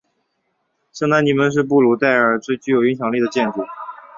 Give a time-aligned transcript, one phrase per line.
[0.91, 3.63] 圣丹尼门是布隆代尔最有影响力建筑。